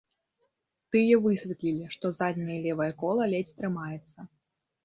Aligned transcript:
Тыя 0.95 1.19
высветлілі, 1.25 1.85
што 1.97 2.05
задняе 2.21 2.57
левае 2.67 2.91
кола 3.03 3.23
ледзь 3.35 3.55
трымаецца. 3.61 4.19